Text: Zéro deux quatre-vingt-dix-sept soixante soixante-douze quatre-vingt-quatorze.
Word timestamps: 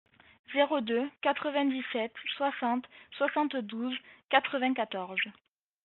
Zéro 0.53 0.81
deux 0.81 1.07
quatre-vingt-dix-sept 1.21 2.11
soixante 2.35 2.89
soixante-douze 3.19 3.93
quatre-vingt-quatorze. 4.31 5.21